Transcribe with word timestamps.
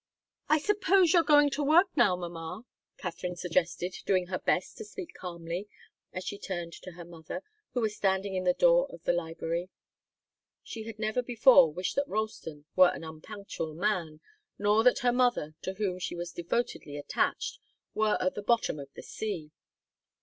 "I 0.49 0.57
suppose 0.57 1.13
you're 1.13 1.21
going 1.21 1.51
to 1.51 1.63
work 1.63 1.95
now, 1.95 2.15
mamma?" 2.15 2.63
Katharine 2.97 3.35
suggested, 3.35 3.95
doing 4.03 4.25
her 4.25 4.39
best 4.39 4.75
to 4.79 4.83
speak 4.83 5.13
calmly, 5.13 5.69
as 6.11 6.23
she 6.23 6.39
turned 6.39 6.73
to 6.73 6.93
her 6.93 7.05
mother, 7.05 7.43
who 7.75 7.81
was 7.81 7.97
standing 7.97 8.33
in 8.33 8.43
the 8.43 8.55
door 8.55 8.87
of 8.89 9.03
the 9.03 9.13
library. 9.13 9.69
She 10.63 10.85
had 10.85 10.97
never 10.97 11.21
before 11.21 11.71
wished 11.71 11.95
that 11.97 12.07
Ralston 12.07 12.65
were 12.75 12.89
an 12.89 13.03
unpunctual 13.03 13.75
man, 13.75 14.21
nor 14.57 14.83
that 14.85 15.01
her 15.05 15.13
mother, 15.13 15.53
to 15.61 15.73
whom 15.75 15.99
she 15.99 16.15
was 16.15 16.31
devotedly 16.31 16.97
attached, 16.97 17.59
were 17.93 18.17
at 18.19 18.33
the 18.33 18.41
bottom 18.41 18.79
of 18.79 18.91
the 18.95 19.03
sea. 19.03 19.51